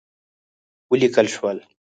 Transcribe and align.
وليکل 0.91 1.27
شول: 1.33 1.57